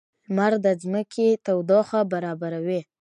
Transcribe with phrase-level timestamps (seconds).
[0.27, 2.81] •لمر د ځمکې تودوخه برابروي.